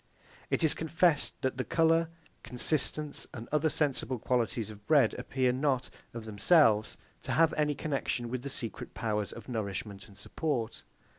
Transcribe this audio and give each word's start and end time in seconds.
It 0.49 0.63
is 0.63 0.73
confessed 0.73 1.39
that 1.43 1.57
the 1.57 1.63
colour, 1.63 2.09
consistence, 2.41 3.27
and 3.35 3.47
other 3.51 3.69
sensible 3.69 4.17
qualities 4.17 4.71
of 4.71 4.87
bread 4.87 5.13
appear 5.19 5.51
not, 5.53 5.91
of 6.11 6.25
themselves, 6.25 6.97
to 7.21 7.33
have 7.33 7.53
any 7.53 7.75
connexion 7.75 8.27
with 8.27 8.41
the 8.41 8.49
secret 8.49 8.95
powers 8.95 9.31
of 9.31 9.47
nourishment 9.47 10.07
and 10.07 10.17
support. 10.17 10.81